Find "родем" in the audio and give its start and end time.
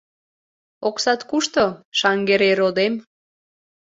2.59-2.93